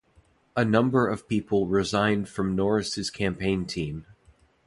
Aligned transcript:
A 0.55 0.65
number 0.65 1.05
of 1.07 1.27
people 1.27 1.67
resigned 1.67 2.27
from 2.27 2.55
Norris's 2.55 3.11
campaign 3.11 3.65
team. 3.67 4.07